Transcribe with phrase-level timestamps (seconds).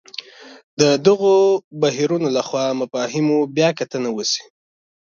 [0.79, 1.35] د دغو
[1.81, 4.43] بهیرونو له خوا مفاهیمو بیا کتنه وشي.